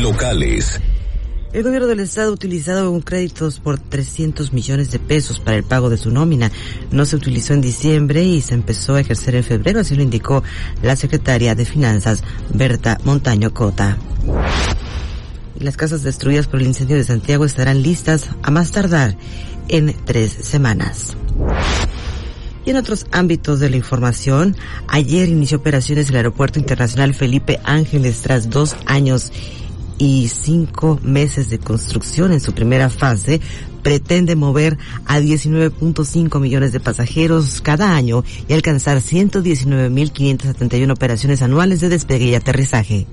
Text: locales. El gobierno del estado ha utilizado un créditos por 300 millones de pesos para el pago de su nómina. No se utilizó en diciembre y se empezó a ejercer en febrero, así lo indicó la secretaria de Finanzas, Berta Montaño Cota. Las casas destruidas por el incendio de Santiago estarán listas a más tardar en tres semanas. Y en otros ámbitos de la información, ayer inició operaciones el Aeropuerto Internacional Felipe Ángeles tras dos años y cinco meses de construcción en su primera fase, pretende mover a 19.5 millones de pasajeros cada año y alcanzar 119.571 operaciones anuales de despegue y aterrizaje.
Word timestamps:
locales. 0.00 0.80
El 1.52 1.64
gobierno 1.64 1.86
del 1.86 2.00
estado 2.00 2.30
ha 2.30 2.32
utilizado 2.32 2.90
un 2.90 3.02
créditos 3.02 3.60
por 3.60 3.78
300 3.78 4.54
millones 4.54 4.90
de 4.90 4.98
pesos 4.98 5.38
para 5.38 5.58
el 5.58 5.64
pago 5.64 5.90
de 5.90 5.98
su 5.98 6.10
nómina. 6.10 6.50
No 6.90 7.04
se 7.04 7.16
utilizó 7.16 7.52
en 7.52 7.60
diciembre 7.60 8.24
y 8.24 8.40
se 8.40 8.54
empezó 8.54 8.94
a 8.94 9.00
ejercer 9.00 9.34
en 9.34 9.44
febrero, 9.44 9.80
así 9.80 9.94
lo 9.94 10.02
indicó 10.02 10.42
la 10.82 10.96
secretaria 10.96 11.54
de 11.54 11.66
Finanzas, 11.66 12.24
Berta 12.54 12.98
Montaño 13.04 13.52
Cota. 13.52 13.98
Las 15.58 15.76
casas 15.76 16.02
destruidas 16.02 16.46
por 16.46 16.60
el 16.60 16.68
incendio 16.68 16.96
de 16.96 17.04
Santiago 17.04 17.44
estarán 17.44 17.82
listas 17.82 18.30
a 18.42 18.50
más 18.50 18.70
tardar 18.70 19.16
en 19.68 19.94
tres 20.06 20.32
semanas. 20.32 21.16
Y 22.64 22.70
en 22.70 22.76
otros 22.76 23.06
ámbitos 23.10 23.60
de 23.60 23.70
la 23.70 23.76
información, 23.76 24.56
ayer 24.86 25.28
inició 25.28 25.58
operaciones 25.58 26.08
el 26.08 26.16
Aeropuerto 26.16 26.58
Internacional 26.58 27.12
Felipe 27.12 27.60
Ángeles 27.64 28.22
tras 28.22 28.48
dos 28.50 28.76
años 28.86 29.32
y 29.98 30.28
cinco 30.28 30.98
meses 31.02 31.50
de 31.50 31.58
construcción 31.58 32.32
en 32.32 32.40
su 32.40 32.52
primera 32.52 32.90
fase, 32.90 33.40
pretende 33.82 34.36
mover 34.36 34.78
a 35.06 35.20
19.5 35.20 36.40
millones 36.40 36.72
de 36.72 36.80
pasajeros 36.80 37.60
cada 37.60 37.94
año 37.94 38.24
y 38.48 38.52
alcanzar 38.52 38.98
119.571 38.98 40.92
operaciones 40.92 41.42
anuales 41.42 41.80
de 41.80 41.88
despegue 41.88 42.26
y 42.26 42.34
aterrizaje. 42.34 43.06